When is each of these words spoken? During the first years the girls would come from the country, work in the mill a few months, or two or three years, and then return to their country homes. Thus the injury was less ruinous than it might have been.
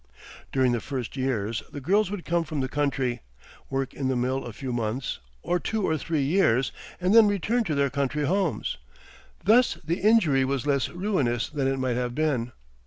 During 0.51 0.71
the 0.71 0.79
first 0.81 1.15
years 1.15 1.61
the 1.71 1.79
girls 1.79 2.09
would 2.09 2.25
come 2.25 2.43
from 2.43 2.59
the 2.59 2.67
country, 2.67 3.21
work 3.69 3.93
in 3.93 4.07
the 4.07 4.15
mill 4.15 4.45
a 4.45 4.51
few 4.51 4.73
months, 4.73 5.19
or 5.43 5.59
two 5.59 5.85
or 5.87 5.95
three 5.95 6.23
years, 6.23 6.71
and 6.99 7.13
then 7.13 7.27
return 7.27 7.63
to 7.65 7.75
their 7.75 7.91
country 7.91 8.25
homes. 8.25 8.79
Thus 9.43 9.75
the 9.85 9.99
injury 9.99 10.43
was 10.43 10.65
less 10.65 10.89
ruinous 10.89 11.49
than 11.49 11.67
it 11.67 11.77
might 11.77 11.97
have 11.97 12.15
been. 12.15 12.51